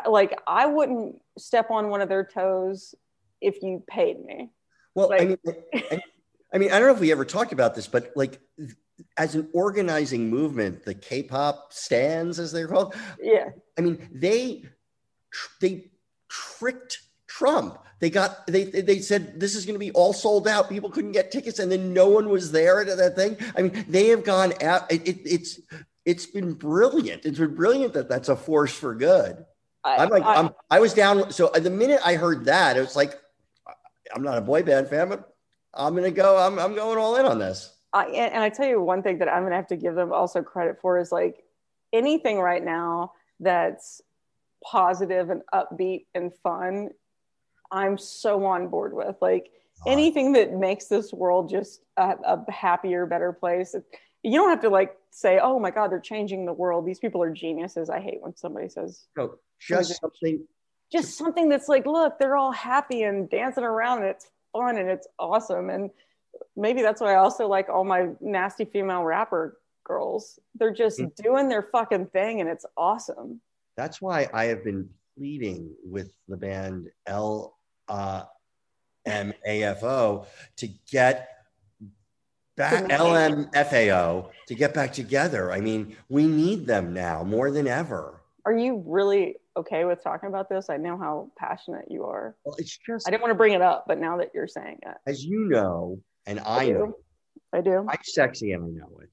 [0.08, 2.94] like I wouldn't step on one of their toes
[3.40, 4.50] if you paid me.
[4.94, 5.38] Well, I mean,
[5.74, 6.00] I,
[6.52, 8.40] I mean, I don't know if we ever talked about this, but like
[9.16, 14.64] as an organizing movement, the K-pop stans, as they're called, Yeah, I mean, they
[15.30, 15.90] tr- they
[16.28, 17.00] tricked
[17.38, 17.78] Trump.
[18.00, 20.68] They got they they said this is going to be all sold out.
[20.68, 23.36] People couldn't get tickets, and then no one was there at that thing.
[23.56, 24.90] I mean, they have gone out.
[24.90, 25.60] It, it, it's
[26.04, 27.24] it's been brilliant.
[27.24, 29.44] It's been brilliant that that's a force for good.
[29.84, 31.30] I, I'm like I- I'm I was down.
[31.32, 33.14] So the minute I heard that, it was like
[34.14, 35.34] I'm not a boy band fan, but
[35.74, 36.36] I'm gonna go.
[36.38, 37.74] I'm I'm going all in on this.
[37.92, 40.12] I, and and I tell you one thing that I'm gonna have to give them
[40.12, 41.42] also credit for is like
[41.92, 44.00] anything right now that's
[44.64, 46.90] positive and upbeat and fun.
[47.70, 49.50] I'm so on board with like
[49.86, 53.74] anything that makes this world just a, a happier, better place.
[54.22, 56.86] You don't have to like say, "Oh my God, they're changing the world.
[56.86, 60.46] These people are geniuses." I hate when somebody says No, just something.
[60.90, 64.88] just something that's like, look, they're all happy and dancing around and it's fun and
[64.88, 65.70] it's awesome.
[65.70, 65.90] And
[66.56, 70.38] maybe that's why I also like all my nasty female rapper girls.
[70.54, 71.14] They're just Mm.
[71.16, 73.40] doing their fucking thing and it's awesome.
[73.76, 77.56] That's why I have been pleading with the band L
[77.88, 78.24] uh,
[79.06, 81.28] M A F O to get
[82.56, 82.84] back.
[82.84, 85.52] LMFAO to get back together.
[85.52, 88.20] I mean, we need them now more than ever.
[88.44, 90.70] Are you really okay with talking about this?
[90.70, 92.36] I know how passionate you are.
[92.44, 94.78] Well, it's just I didn't want to bring it up, but now that you're saying
[94.82, 96.72] it, as you know, and I do.
[96.74, 96.94] know,
[97.52, 97.86] I do.
[97.88, 99.10] I'm sexy and I know it.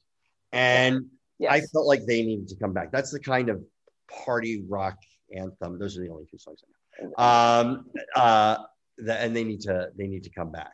[0.51, 1.05] And
[1.37, 1.51] Yes.
[1.51, 2.91] I felt like they needed to come back.
[2.91, 3.61] That's the kind of
[4.09, 4.97] party rock
[5.35, 5.77] anthem.
[5.77, 6.74] Those are the only two songs I know.
[7.17, 8.57] Um, uh,
[8.97, 10.73] the, and they need to they need to come back.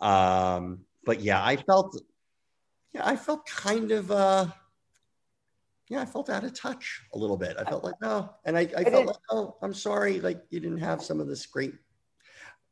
[0.00, 2.00] Um, but yeah, I felt
[2.92, 4.46] yeah, I felt kind of uh,
[5.88, 7.56] yeah, I felt out of touch a little bit.
[7.58, 10.60] I felt like no, and I, I, felt did- like oh, I'm sorry, like you
[10.60, 11.74] didn't have some of this great.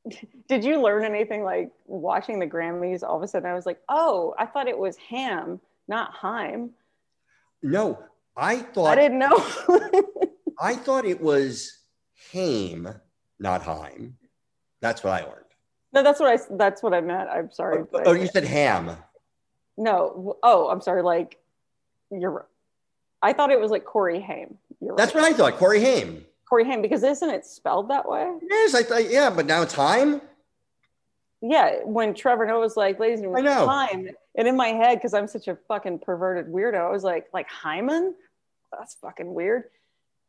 [0.48, 3.02] Did you learn anything like watching the Grammys?
[3.02, 6.70] All of a sudden, I was like, oh, I thought it was Ham, not Heim.
[7.62, 7.98] No,
[8.36, 9.44] I thought I didn't know.
[10.60, 11.77] I thought it was
[12.32, 12.88] Haim,
[13.38, 14.16] not Heim.
[14.80, 15.44] That's what I learned.
[15.92, 16.56] no, that's what I.
[16.56, 17.28] That's what I meant.
[17.28, 17.84] I'm sorry.
[17.92, 18.96] Oh, oh, you said Ham.
[19.76, 20.36] no.
[20.42, 21.02] Oh, I'm sorry.
[21.02, 21.38] Like
[22.10, 22.46] you're.
[23.22, 24.56] I thought it was like Corey Haim.
[24.80, 25.22] You're That's right.
[25.22, 25.56] what I thought.
[25.58, 26.24] Corey Haim.
[26.48, 28.30] Corey Haim because isn't it spelled that way?
[28.48, 29.10] Yes, I thought.
[29.10, 30.20] Yeah, but now it's Heim.
[31.40, 31.80] Yeah.
[31.84, 33.66] When Trevor Noah was like, "Ladies and know.
[33.68, 37.26] Haim," and in my head, because I'm such a fucking perverted weirdo, I was like,
[37.32, 38.14] "Like Hyman?
[38.76, 39.64] That's fucking weird."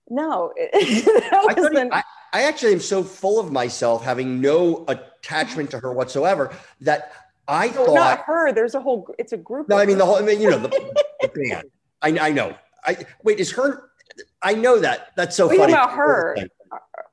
[0.10, 5.94] No, I, I, I actually am so full of myself, having no attachment to her
[5.94, 7.12] whatsoever, that
[7.48, 7.94] I no, thought.
[7.96, 8.52] not her.
[8.52, 9.14] There's a whole.
[9.18, 9.70] It's a group.
[9.70, 10.16] No, I mean the whole.
[10.16, 10.70] I mean, you know, the,
[11.22, 11.70] the band.
[12.02, 12.56] I, I know.
[12.86, 13.40] I wait.
[13.40, 13.90] Is her?
[14.42, 15.12] I know that.
[15.16, 15.74] That's so are funny.
[15.74, 16.38] talking about her?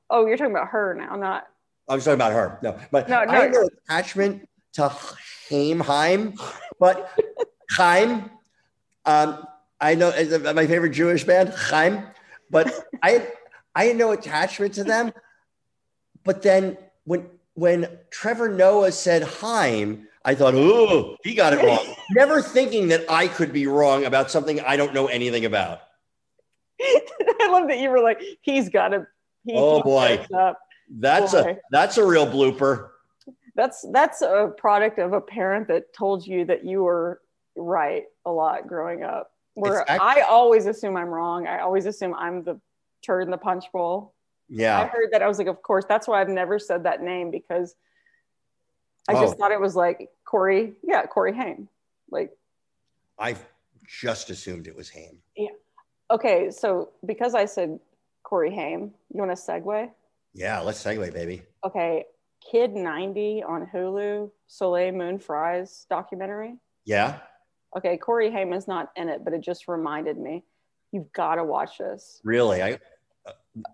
[0.09, 1.47] Oh, you're talking about her now, not.
[1.89, 2.59] I was talking about her.
[2.61, 3.31] No, but No, no.
[3.31, 4.89] I have no attachment to
[5.49, 6.35] Haim Haim,
[6.79, 7.11] but
[7.71, 8.29] Chaim.
[9.05, 9.45] Um,
[9.79, 12.03] I know is my favorite Jewish band, Chaim,
[12.49, 13.27] but I
[13.75, 15.13] I had no attachment to them.
[16.23, 21.95] But then when when Trevor Noah said Heim, I thought, ooh, he got it wrong.
[22.11, 25.81] Never thinking that I could be wrong about something I don't know anything about.
[26.81, 29.07] I love that you were like, he's got to.
[29.45, 30.25] He, Oh, boy.
[30.89, 32.89] That's a that's a real blooper.
[33.55, 37.21] That's that's a product of a parent that told you that you were
[37.55, 39.31] right a lot growing up.
[39.57, 41.47] Where act- I always assume I'm wrong.
[41.47, 42.59] I always assume I'm the
[43.03, 44.13] turd in the punch bowl.
[44.49, 44.79] Yeah.
[44.79, 45.85] I heard that I was like, of course.
[45.89, 47.75] That's why I've never said that name because
[49.09, 49.21] I Oh.
[49.21, 50.73] just thought it was like Corey.
[50.83, 51.69] Yeah, Corey Haim.
[52.11, 52.31] Like,
[53.17, 53.35] I
[53.87, 55.21] just assumed it was Haim.
[55.35, 55.49] Yeah.
[56.11, 57.79] Okay, so because I said
[58.23, 59.89] Corey Haim, you want to segue?
[60.33, 61.41] Yeah, let's segue, baby.
[61.65, 62.05] Okay,
[62.51, 66.55] Kid 90 on Hulu, Soleil Moon Frye's documentary.
[66.85, 67.19] Yeah.
[67.75, 70.43] Okay, Corey Haim is not in it, but it just reminded me.
[70.91, 72.21] You've got to watch this.
[72.23, 72.61] Really.
[72.61, 72.79] I
[73.25, 73.31] uh,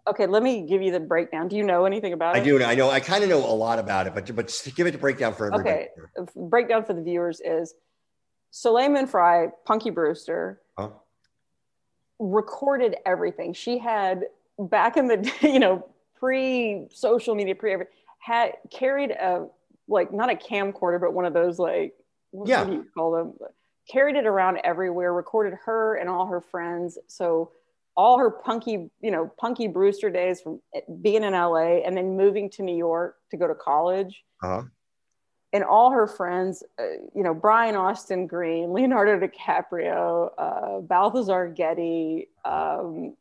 [0.07, 1.47] Okay, let me give you the breakdown.
[1.47, 3.53] Do you know anything about it I do I know I kind of know a
[3.53, 5.69] lot about it, but but give it a breakdown for everybody.
[5.69, 5.87] Okay.
[6.17, 7.75] Uh, breakdown for the viewers is
[8.51, 10.89] Soleil Moon Frye, Punky Brewster, Huh?
[12.19, 13.53] recorded everything.
[13.53, 14.25] She had
[14.57, 19.47] back in the you know, pre social media, pre everything, had carried a
[19.87, 21.93] like not a camcorder, but one of those like
[22.31, 22.61] what, Yeah.
[22.61, 23.33] what do you call them?
[23.89, 26.97] Carried it around everywhere, recorded her and all her friends.
[27.07, 27.51] So
[27.95, 30.59] all her punky, you know, punky Brewster days from
[31.01, 34.63] being in LA and then moving to New York to go to college Uh-huh.
[35.51, 42.29] and all her friends, uh, you know, Brian Austin Green, Leonardo DiCaprio, uh, Balthazar Getty.
[42.43, 43.15] Um,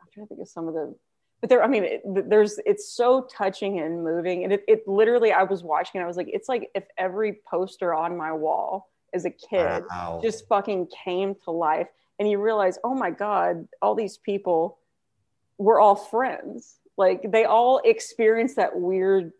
[0.00, 0.96] I'm trying to think of some of the,
[1.40, 4.42] but there, I mean, it, there's, it's so touching and moving.
[4.42, 7.38] And it, it literally, I was watching, and I was like, it's like if every
[7.48, 10.20] poster on my wall as a kid Wow.
[10.22, 11.88] just fucking came to life.
[12.18, 14.78] And you realize, oh my God, all these people
[15.56, 16.78] were all friends.
[16.96, 19.32] Like they all experienced that weird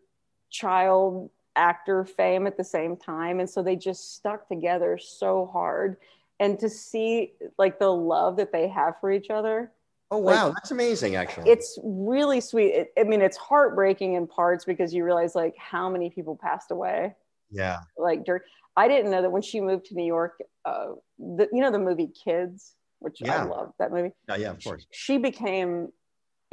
[0.49, 3.39] child actor fame at the same time.
[3.39, 5.97] And so they just stuck together so hard.
[6.39, 9.71] And to see like the love that they have for each other,
[10.09, 11.51] oh wow, that's amazing actually.
[11.51, 12.69] it's really sweet.
[12.69, 16.71] It, I mean, it's heartbreaking in parts because you realize like how many people passed
[16.71, 17.13] away
[17.51, 17.79] yeah.
[17.97, 18.41] like during
[18.79, 21.79] I didn't know that when she moved to New York, uh, the, you know the
[21.79, 23.43] movie Kids, which Yeah.
[23.43, 24.11] I love that movie.
[24.29, 24.87] Yeah, yeah, of course.
[24.89, 25.89] She became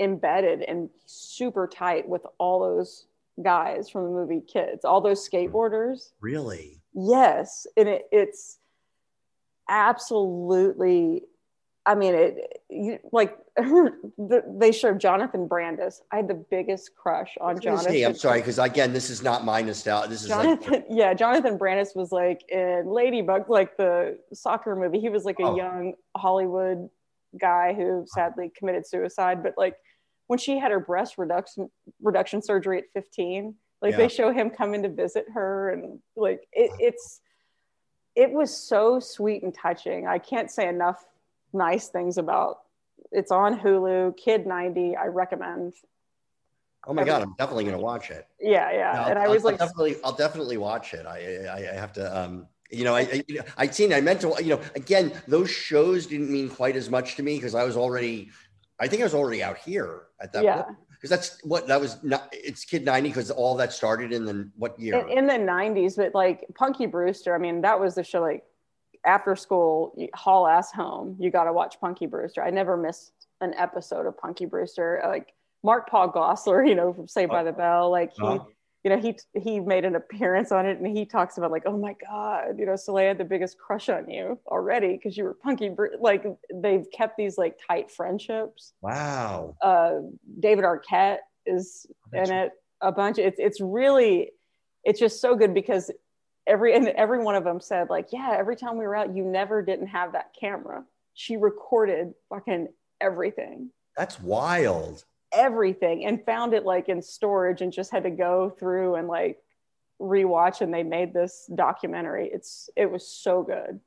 [0.00, 3.06] embedded and super tight with all those
[3.40, 6.10] guys from the movie Kids, all those skateboarders.
[6.20, 6.80] Really?
[6.94, 8.58] Yes, and it, it's
[9.68, 11.22] absolutely.
[11.86, 13.38] I mean, it you, like
[14.18, 16.02] they showed Jonathan Brandis.
[16.10, 17.92] I had the biggest crush on I was gonna Jonathan.
[17.92, 20.08] say, I'm sorry, because again, this is not my nostalgia.
[20.08, 24.98] This is like Jonathan, yeah, Jonathan Brandis was like in Ladybug, like the soccer movie.
[24.98, 25.56] He was like a Oh.
[25.56, 26.90] young Hollywood
[27.40, 29.42] guy who sadly committed suicide.
[29.44, 29.76] But like
[30.26, 31.70] when she had her breast reduction
[32.02, 33.96] reduction surgery at 15, like Yeah.
[33.98, 37.20] they show him coming to visit her, and like it, it's
[38.16, 40.08] it was so sweet and touching.
[40.08, 41.04] I can't say enough
[41.52, 42.58] nice things about.
[43.12, 44.96] It's on Hulu, Kid 90.
[44.96, 45.74] I recommend.
[46.86, 48.26] oh my god, I'm definitely gonna watch it.
[48.40, 48.76] Yeah, yeah.
[48.94, 51.06] Yeah, and I'll, I was I'll like, definitely, I'll definitely watch it.
[51.06, 54.00] I, I, I have to, um, you know, I, I, you know, I'd seen, I
[54.00, 57.54] meant to, you know, again, those shows didn't mean quite as much to me because
[57.54, 58.30] I was already,
[58.80, 60.62] I think I was already out here at that Yeah.
[60.62, 60.76] point.
[60.90, 62.02] Because that's what that was.
[62.02, 65.06] Not, it's Kid ninety because all that started in the what year?
[65.06, 68.44] in, in the 90s but like punky brewster i mean that was the show like
[69.06, 73.54] after school haul ass home you got to watch punky brewster i never missed an
[73.54, 77.90] episode of punky brewster like mark paul gosselaar you know from saved by the bell
[77.90, 78.44] like he Uh-huh.
[78.84, 81.76] you know he he made an appearance on it and he talks about like oh
[81.76, 85.34] my god you know soleil had the biggest crush on you already because you were
[85.34, 89.54] punky like they've kept these like tight friendships wow.
[89.62, 89.92] uh,
[90.40, 93.18] David Arquette is in it a bunch.
[93.18, 94.32] It's it's really
[94.84, 95.90] it's just so good because
[96.46, 99.24] every and every one of them said like, yeah, every time we were out, you
[99.24, 100.84] never didn't have that camera.
[101.14, 102.68] She recorded fucking
[103.00, 105.04] everything, That's wild.
[105.32, 109.38] everything, and found it like in storage and just had to go through and like
[110.00, 110.60] rewatch.
[110.60, 112.30] And they made this documentary.
[112.32, 113.80] It's it was so good.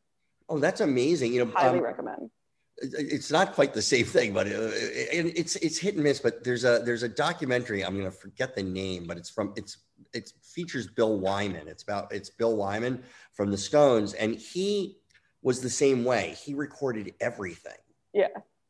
[0.50, 1.34] Oh, that's amazing.
[1.34, 2.32] You know, Highly um, recommend.
[2.78, 6.20] it's not quite the same thing, but uh, it, it's it's hit and miss.
[6.20, 7.86] But there's a there's a documentary.
[7.86, 9.78] I'm gonna forget the name, but it's from it's
[10.14, 11.68] it features Bill Wyman.
[11.68, 14.98] It's about it's Bill Wyman from the Stones, and he
[15.42, 16.36] was the same way.
[16.44, 17.78] He recorded everything.
[18.14, 18.28] Yeah.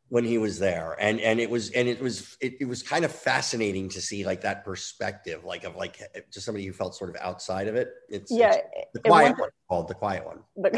[0.09, 3.05] When he was there, and and it was and it was it, it was kind
[3.05, 5.99] of fascinating to see like that perspective, like of like
[6.33, 7.93] just somebody who felt sort of outside of it.
[8.09, 10.39] It's Yeah, it's the quiet one- one called the quiet one.
[10.57, 10.73] but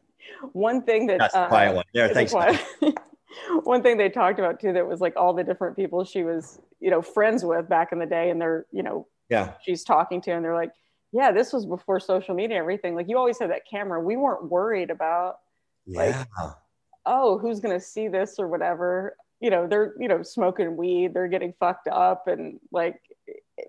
[0.52, 1.84] one thing that That's the uh, quiet one.
[1.92, 2.32] There, thanks.
[2.32, 2.94] like one-
[3.64, 6.58] one thing they talked about too that was like all the different people she was
[6.80, 10.20] you know friends with back in the day and they're you know Yeah, she's talking
[10.22, 10.72] to and they're like
[11.12, 12.94] yeah, this was before social media and everything.
[12.94, 14.00] Like you always had that camera.
[14.00, 15.38] We weren't worried about,
[15.84, 16.14] Like,
[17.04, 19.16] oh, who's gonna see this or whatever.
[19.40, 23.00] You know, they're you know smoking weed, they're getting fucked up, and like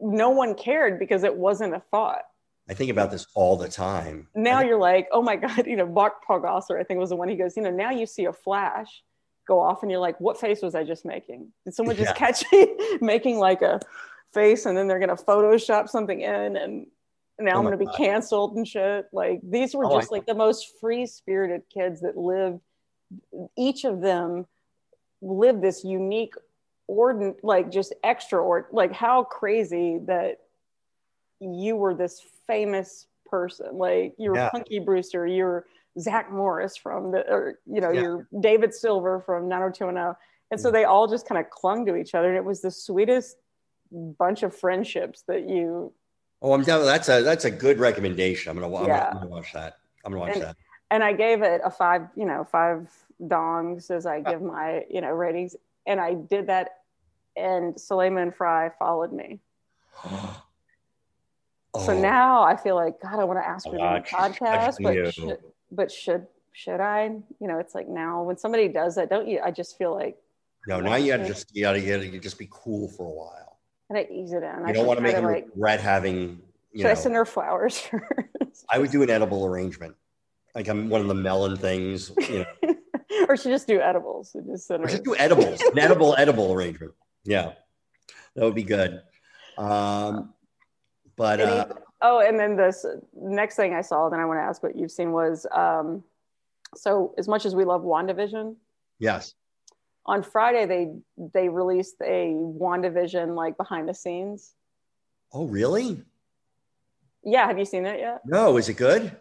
[0.01, 2.21] no one cared because it wasn't a thought.
[2.69, 4.27] I think about this all the time.
[4.35, 7.15] Now I- you're like, oh my god, you know, Mark-Paul Gosselaar, I think was the
[7.15, 9.01] one he goes, you know, now you see a flash
[9.47, 11.51] go off, and you're like, what face was I just making?
[11.65, 12.13] Did someone just Yeah.
[12.13, 13.79] catch me making like a
[14.33, 16.87] face, and then they're gonna Photoshop something in, and
[17.39, 19.05] now Oh I'm gonna be canceled and shit.
[19.11, 22.61] Like these were Oh, just I- like the most free spirited kids that lived.
[23.57, 24.45] Each of them
[25.21, 26.33] lived this unique,
[26.89, 30.37] ordin like just extra or like how crazy that
[31.39, 33.77] you were this famous person.
[33.77, 34.49] Like you were Yeah.
[34.49, 35.65] Punky Brewster, you were
[35.99, 38.01] Zach Morris from the, or you know, Yeah.
[38.01, 40.15] you're David Silver from 90210.
[40.51, 42.27] And so they all just kind of clung to each other.
[42.27, 43.37] And it was the sweetest
[43.91, 45.93] bunch of friendships that you
[46.43, 46.83] Oh, I'm down.
[46.85, 48.49] That's a that's a good recommendation.
[48.49, 49.77] I'm gonna, I'm gonna- I'm gonna watch that.
[50.03, 50.55] I'm gonna watch And- that.
[50.89, 52.89] and I gave it a five, you know, five
[53.21, 54.31] dongs as I uh.
[54.31, 55.55] give my, you know, ratings.
[55.85, 56.79] And I did that,
[57.35, 59.39] and Soleil Moon Frye followed me.
[61.79, 65.13] So Oh, now I feel like God, I want to ask do a podcast, but
[65.13, 65.37] should,
[65.71, 67.03] but should should I?
[67.39, 69.39] You know, it's like now when somebody does that, don't you?
[69.41, 70.17] I just feel like
[70.67, 73.50] no, now you gotta just you gotta, you gotta just be cool for a while.
[73.91, 74.45] I gotta ease it in.
[74.45, 75.45] I You don't want to make him like.
[75.53, 76.41] regret having.
[76.71, 78.65] You Should know, I send her flowers first?
[78.69, 79.95] I would do an edible arrangement,
[80.55, 82.11] like I'm one of the melon things.
[82.29, 82.75] You know,
[83.27, 86.53] or should just do edibles and just send or just do edibles, an edible edible
[86.53, 86.93] arrangement.
[87.25, 87.51] Yeah,
[88.35, 89.01] that would be good.
[89.57, 90.33] Um,
[91.17, 91.65] but Any- uh,
[92.01, 94.91] oh, and then this next thing I saw, then I want to ask what you've
[94.91, 96.03] seen was um,
[96.75, 98.55] so as much as we love WandaVision,
[98.99, 99.33] yes,
[100.05, 100.93] on Friday they
[101.33, 104.53] they released a WandaVision like behind the scenes.
[105.33, 106.01] oh really?
[107.23, 108.21] Yeah, have you seen it yet?
[108.25, 109.15] No, is it good?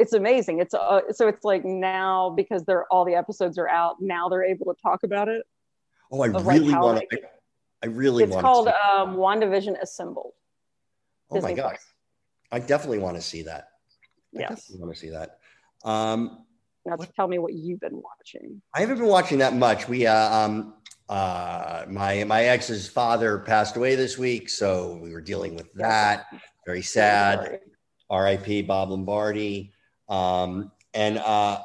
[0.00, 0.60] It's amazing.
[0.60, 4.42] It's uh, so it's like now because they're all the episodes are out now they're
[4.44, 5.44] able to talk about it.
[6.10, 7.18] Oh, I Of, like, really how want to.
[7.82, 8.44] I really it's want.
[8.44, 8.98] called To see.
[8.98, 10.32] um, WandaVision Assembled.
[11.30, 11.84] oh my Disney god, Plus.
[12.50, 13.68] I definitely want to see that.
[14.36, 14.70] I Yes.
[14.74, 15.38] want to see that.
[15.84, 16.44] Um,
[16.86, 17.14] Now What?
[17.14, 18.62] tell me what you've been watching.
[18.74, 19.88] I haven't been watching that much.
[19.88, 20.74] We, uh, um,
[21.08, 26.26] uh, my my ex's father passed away this week, so we were dealing with that.
[26.64, 27.60] Very sad.
[28.08, 28.62] R.I.P.
[28.62, 29.72] Bob Lombardi.
[30.08, 31.60] Um, and uh,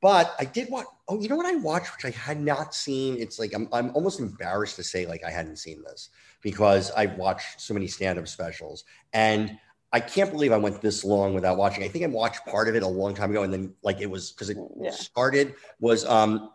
[0.00, 0.86] but I did watch.
[1.08, 3.16] Oh, you know what I watched, which I had not seen.
[3.18, 7.16] It's like I'm I'm almost embarrassed to say like I hadn't seen this because I've
[7.16, 9.58] watched so many stand-up specials and.
[9.96, 11.82] I can't believe I went this long without watching.
[11.82, 14.10] I think I watched part of it a long time ago, and then like it
[14.10, 14.90] was because it Yeah.
[14.90, 16.50] started was um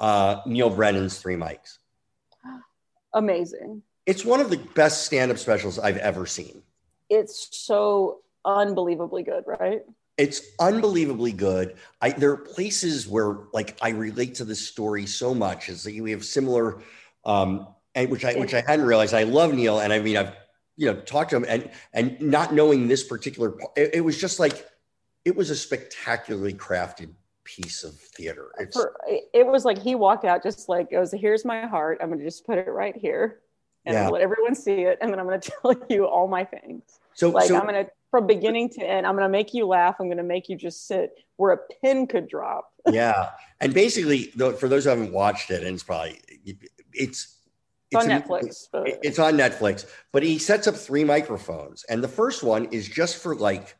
[0.00, 1.76] uh Neal Brennan's Three Mics.
[3.12, 3.82] Amazing.
[4.06, 6.62] It's one of the best stand-up specials I've ever seen.
[7.10, 9.82] It's so unbelievably good, right?
[10.16, 11.76] It's unbelievably good.
[12.00, 15.68] I there are places where like I relate to this story so much.
[15.68, 16.80] It's like we have similar
[17.26, 19.12] um and which I which I hadn't realized.
[19.12, 20.32] I love Neil and I mean I've
[20.82, 24.40] you know talk to him and and not knowing this particular it, it was just
[24.40, 24.66] like
[25.24, 27.10] it was a spectacularly crafted
[27.44, 28.50] piece of theater.
[28.58, 28.96] It's For,
[29.32, 31.98] it was like he walked out just like goes, "Here's my heart.
[32.02, 33.38] I'm gonna just put it right here,
[33.84, 34.08] and Yeah.
[34.08, 36.82] let everyone see it, and then I'm gonna tell you all my things.
[37.14, 39.06] so Like so I'm gonna from beginning to end.
[39.06, 39.96] I'm gonna make you laugh.
[40.00, 42.72] I'm gonna make you just sit where a pin could drop.
[42.90, 46.20] yeah and basically though for those who haven't watched it and it's probably
[46.92, 47.38] it's
[47.92, 48.68] It's on Netflix.
[48.72, 52.88] But it's on netflix but he sets up three microphones and the first one is
[52.88, 53.76] just for like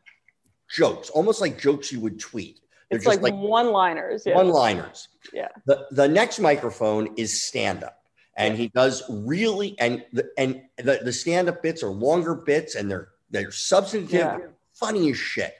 [0.70, 4.24] jokes almost like jokes you would tweet they're it's just like, like, one-liners.
[4.26, 4.34] Yeah.
[4.36, 5.48] one liners Yeah.
[5.66, 7.98] the, the next microphone is stand up
[8.36, 12.74] and he does really and the and the, the stand up bits are longer bits
[12.74, 14.38] and they're they're substantive Yeah.
[14.74, 15.54] funny as shit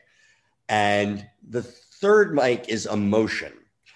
[0.69, 3.53] and the third mic is emotion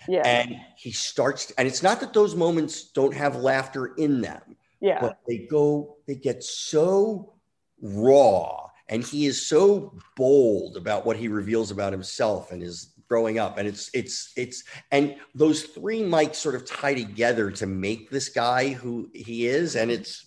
[0.09, 0.27] yeah.
[0.27, 5.01] and he starts and it's not that those moments don't have laughter in them yeah.
[5.01, 7.33] but they go they get so
[7.81, 13.39] raw and he is so bold about what he reveals about himself and his growing
[13.39, 18.11] up and it's it's it's and those three mics sort of tie together to make
[18.11, 20.27] this guy who he is and it's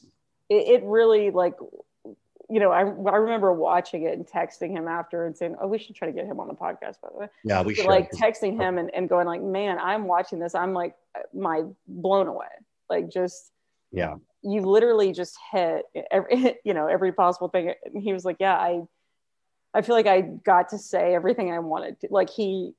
[0.49, 1.55] it, it really like
[2.49, 5.77] you know I, I remember watching it and texting him after and saying oh we
[5.77, 7.27] should try to get him on the podcast by the way.
[7.43, 7.87] Yeah we But, should.
[7.87, 10.55] like texting him and, and going like man i'm watching this.
[10.55, 10.95] I'm like
[11.33, 12.47] my blown away.
[12.89, 13.51] Like just
[13.91, 14.15] yeah.
[14.41, 17.73] you literally just hit every you know every possible thing.
[17.85, 18.81] And he was like yeah i
[19.73, 22.07] i feel like i got to say everything i wanted to.
[22.09, 22.73] Like he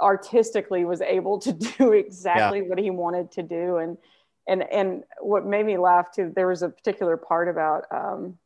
[0.00, 3.78] artistically was able to do exactly what he wanted to do.
[3.78, 3.98] And
[4.46, 8.36] and and what made me laugh too there was a particular part about um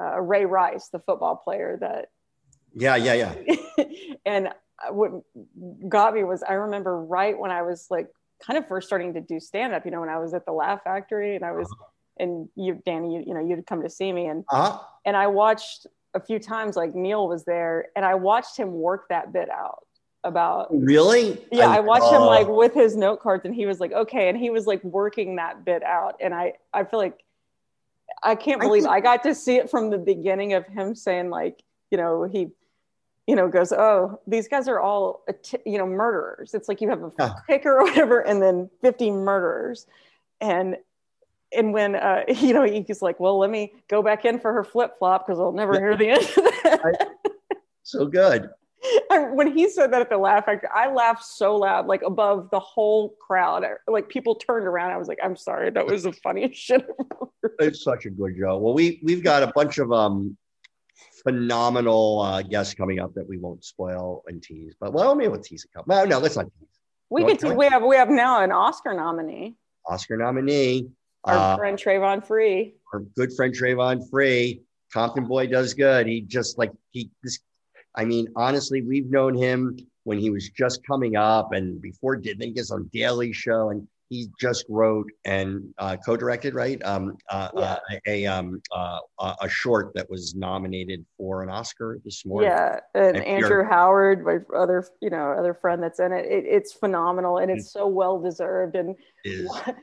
[0.00, 2.10] uh, Ray Rice, the football player that
[2.74, 3.84] Yeah, yeah, yeah.
[4.26, 4.48] and
[4.90, 5.22] what
[5.88, 8.08] got me was I remember right when I was like
[8.44, 10.52] kind of first starting to do stand up, you know, when I was at the
[10.52, 11.74] Laugh Factory and I was,
[12.18, 14.78] and you, Danny, you, you know, you'd come to see me and, Uh-huh.
[15.06, 19.08] and I watched a few times, like Neal was there and I watched him work
[19.08, 19.86] that bit out
[20.24, 21.42] about, Really?
[21.50, 24.28] yeah, I watched him oh, like with his note cards and he was like, okay.
[24.28, 26.16] And he was like working that bit out.
[26.20, 27.18] And I, I feel like,
[28.22, 30.94] I can't I believe think- I got to see it from the beginning of him
[30.94, 32.48] saying like, you know, he,
[33.26, 35.24] you know, goes, oh, these guys are all,
[35.64, 36.54] you know, murderers.
[36.54, 37.34] It's like you have a Yeah.
[37.48, 39.86] kicker or whatever, and then 50 murderers.
[40.40, 40.76] And,
[41.52, 44.64] and when, uh, you know, he's like, well, let me go back in for her
[44.64, 45.80] flip flop because I'll never Yeah.
[45.80, 47.08] hear the end of that.
[47.82, 48.50] so good.
[49.10, 52.50] I- when he said that at the Laugh Factory, I laughed so loud, like above
[52.50, 53.64] the whole crowd.
[53.88, 54.92] Like people turned around.
[54.92, 56.86] I was like, I'm sorry, that was the funniest shit.
[57.58, 58.58] It's such a good show.
[58.58, 60.36] Well, we we've got a bunch of um
[61.22, 64.74] phenomenal uh, guests coming up that we won't spoil and tease.
[64.78, 65.94] But well, maybe we'll tease a couple.
[65.94, 66.68] No, no, let's not tease.
[67.10, 70.88] We Well, to, we have we have now an Oscar nominee, Oscar nominee,
[71.24, 72.74] our uh, friend Travon Free.
[72.92, 74.62] our good friend Travon Free.
[74.92, 76.06] Compton boy does good.
[76.06, 77.40] He just like he this.
[77.94, 82.38] I mean, honestly, we've known him when he was just coming up and before did
[82.38, 87.16] then he gets on Daily Show and he just wrote and uh, co-directed right um,
[87.30, 87.76] uh, uh,
[88.06, 92.50] a um, uh, a a short that was nominated for an Oscar this morning.
[92.50, 96.26] Yeah, and And Andrew Howard, my other you know other friend that's in it.
[96.26, 97.56] it it's phenomenal and Mm.
[97.56, 98.76] it's so well deserved.
[98.76, 98.94] And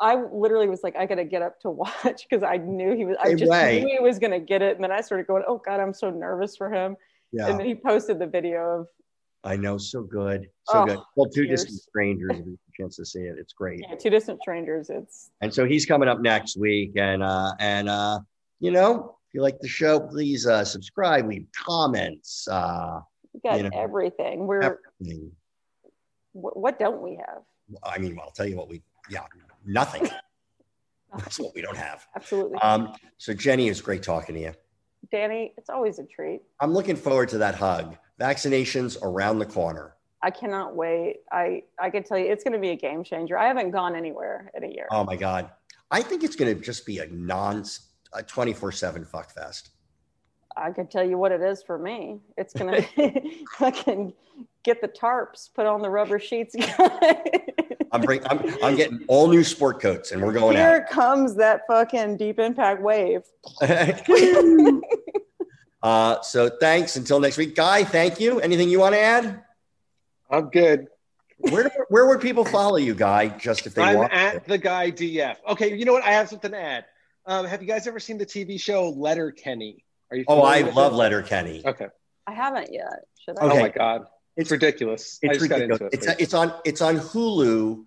[0.00, 3.16] I literally was like, I gotta get up to watch because I knew he was.
[3.20, 3.80] I just way.
[3.80, 6.10] knew he was gonna get it, and then I started going, oh god, I'm so
[6.10, 6.96] nervous for him.
[7.32, 8.86] yeah, And then he posted the video of
[9.42, 10.98] I know, so good, so Oh, good.
[11.16, 12.36] Well, two distant strangers,
[12.80, 13.80] if you get a chance to see it, it's great.
[13.88, 14.90] yeah, two distant strangers.
[14.90, 16.92] It's And so he's coming up next week.
[16.96, 18.20] And uh and uh,
[18.60, 23.00] you know, if you like the show, please uh subscribe, leave comments, uh
[23.32, 24.46] we got You know, everything.
[24.46, 25.32] We're everything.
[26.32, 27.42] what, what don't we have?
[27.84, 29.22] I mean, well, I'll tell you what we yeah,
[29.64, 30.08] nothing.
[31.18, 32.06] That's what we don't have.
[32.14, 34.52] Absolutely, Um, so Jenny, it's great talking to you.
[35.10, 35.54] Danny.
[35.56, 36.42] It's always a treat.
[36.60, 37.96] I'm looking forward to that hug.
[38.20, 39.96] Vaccinations around the corner.
[40.22, 41.20] I cannot wait.
[41.32, 43.38] I I can tell you, it's going to be a game changer.
[43.38, 44.86] I haven't gone anywhere in a year.
[44.90, 45.50] Oh my God.
[45.90, 47.64] I think it's gonna just be a non
[48.12, 49.70] a 24-7 fuck fest.
[50.56, 52.20] I can tell you what it is for me.
[52.36, 52.84] It's gonna
[53.60, 54.12] I can
[54.62, 56.54] get the tarps, put on the rubber sheets.
[57.92, 61.62] I'm bring I'm, I'm getting all new sport coats and we're going Here comes that
[61.66, 63.22] fucking deep impact wave.
[65.82, 67.56] uh, so thanks until next week.
[67.56, 68.38] Guy, thank you.
[68.40, 69.42] Anything you want to add?
[70.30, 70.86] I'm good.
[71.38, 73.28] Where where would people follow you, Guy?
[73.28, 74.12] Just if they I'm want.
[74.12, 75.36] at the guy DF.
[75.48, 76.04] Okay, you know what?
[76.04, 76.84] I have something to add.
[77.26, 79.84] Um, have you guys ever seen the TV show Letterkenny?
[80.10, 80.24] Are you?
[80.28, 80.96] oh, I love it?
[80.96, 81.62] Letterkenny.
[81.64, 81.86] Okay.
[82.26, 83.04] I haven't yet.
[83.24, 83.44] Should I?
[83.46, 83.58] Okay.
[83.58, 85.18] Oh my god, it's, It's- ridiculous.
[85.24, 85.94] I It's just got ridiculous.
[85.94, 86.12] into it.
[86.12, 87.84] It's it's on it's on Hulu,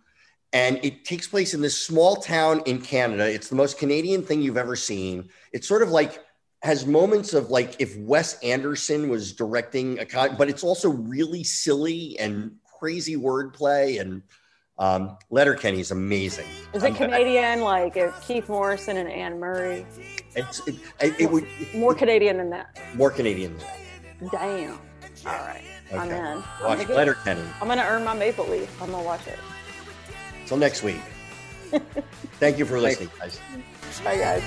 [0.51, 3.29] and it takes place in this small town in Canada.
[3.31, 5.29] It's the most Canadian thing you've ever seen.
[5.51, 6.19] It's sort of like
[6.64, 11.43] has moments of like if Wes Anderson was directing a con, but it's also really
[11.43, 14.22] silly and crazy wordplay and
[14.80, 16.47] um, Letterkenny's amazing.
[16.74, 19.86] Is it Canadian like if Keith Morrison and Anne Murray?
[20.36, 21.45] It's it, it, it would
[21.76, 22.80] More Canadian than that.
[22.95, 23.55] more Canadian.
[23.57, 24.32] than that.
[24.32, 24.72] Damn.
[25.26, 25.64] All right.
[25.91, 26.18] I'm Okay.
[26.18, 26.24] in.
[26.26, 27.43] I'm Watch gonna, get- Letterkenny.
[27.61, 28.82] I'm gonna earn my maple leaf.
[28.82, 29.38] I'm gonna watch it.
[30.47, 31.01] Till next week.
[32.39, 33.39] Thank you for listening, guys.
[34.03, 34.43] Bye guys.